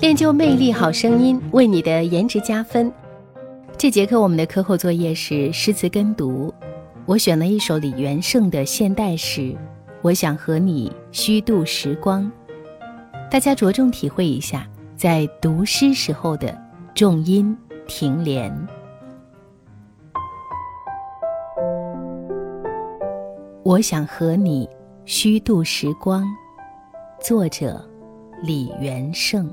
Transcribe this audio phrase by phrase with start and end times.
[0.00, 2.92] 练就魅力好声音，为你的颜值加分。
[3.76, 6.54] 这节课我们的课后作业是诗词跟读，
[7.04, 9.40] 我选了一首李元盛的现代诗
[10.00, 12.22] 《我想和你虚度时光》，
[13.28, 16.56] 大家着重体会一下在读诗时候的
[16.94, 17.56] 重音
[17.88, 18.56] 停连。
[23.64, 24.68] 我想和你
[25.06, 26.24] 虚度时光，
[27.20, 27.84] 作者
[28.44, 29.52] 李元盛。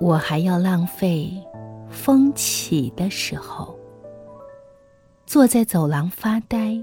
[0.00, 1.30] 我还要浪费
[1.88, 3.76] 风起的时候，
[5.26, 6.78] 坐在走廊发呆，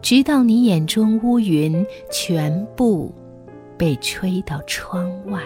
[0.00, 3.12] 直到你眼中乌云全部
[3.76, 5.40] 被吹到窗外。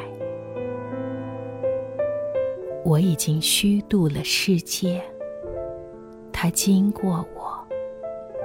[2.85, 5.03] 我已经虚度了世界，
[6.33, 7.59] 它经过我，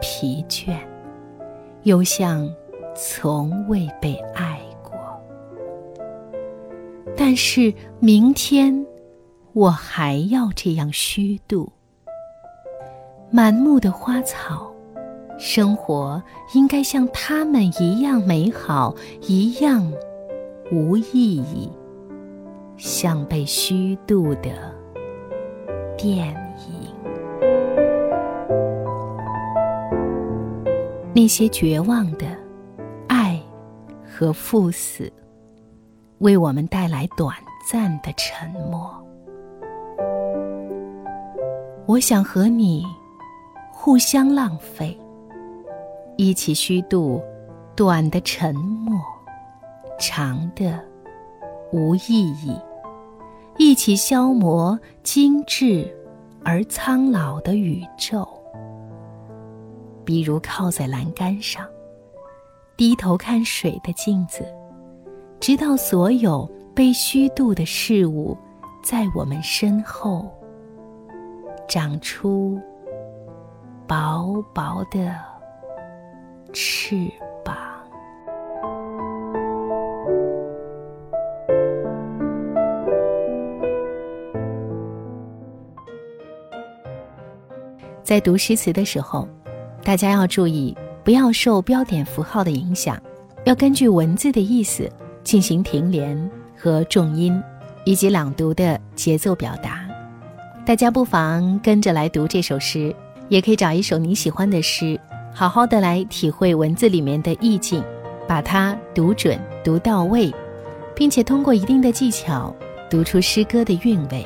[0.01, 0.79] 疲倦，
[1.83, 2.51] 又像
[2.95, 4.59] 从未被爱。
[7.23, 8.83] 但是明天，
[9.53, 11.71] 我还要这样虚度。
[13.29, 14.73] 满目的花草，
[15.37, 16.19] 生活
[16.55, 18.95] 应该像他们一样美好，
[19.27, 19.93] 一样
[20.71, 21.69] 无意义，
[22.75, 24.73] 像被虚度的
[25.95, 26.29] 电
[26.67, 26.91] 影。
[31.13, 32.25] 那些绝望的
[33.07, 33.39] 爱
[34.03, 35.13] 和赴死。
[36.21, 37.35] 为我们带来短
[37.67, 38.95] 暂的沉默。
[41.87, 42.85] 我想和你
[43.71, 44.97] 互相浪费，
[46.17, 47.21] 一起虚度
[47.75, 49.01] 短的沉默，
[49.99, 50.79] 长的
[51.71, 52.53] 无意义；
[53.57, 55.91] 一起消磨精致
[56.45, 58.27] 而苍老的宇宙。
[60.05, 61.67] 比如靠在栏杆上，
[62.77, 64.45] 低头看水的镜子。
[65.41, 68.37] 直到所有被虚度的事物，
[68.83, 70.31] 在我们身后
[71.67, 72.61] 长出
[73.87, 75.15] 薄薄的
[76.53, 76.95] 翅
[77.43, 77.57] 膀。
[88.03, 89.27] 在读诗词的时候，
[89.83, 93.01] 大家要注意，不要受标点符号的影响，
[93.45, 94.87] 要根据文字的意思。
[95.23, 97.41] 进行停连和重音，
[97.83, 99.87] 以及朗读的节奏表达。
[100.65, 102.95] 大家不妨跟着来读这首诗，
[103.29, 104.99] 也可以找一首你喜欢的诗，
[105.33, 107.83] 好好的来体会文字里面的意境，
[108.27, 110.31] 把它读准、读到位，
[110.95, 112.55] 并且通过一定的技巧
[112.89, 114.25] 读出诗歌的韵味。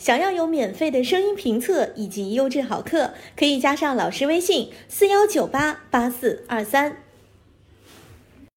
[0.00, 6.96] 想要有免费的声音评测以及优质好课，可以加上老师微信：四幺九八八四二三。